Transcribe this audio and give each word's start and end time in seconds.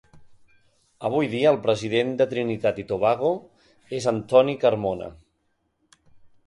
Avui 1.09 1.29
dia, 1.33 1.49
el 1.49 1.59
president 1.67 2.15
de 2.21 2.27
Trinitat 2.33 2.81
i 2.85 2.87
Tobago 2.93 3.31
és 4.01 4.09
Anthony 4.17 4.53
Carmona. 4.67 5.13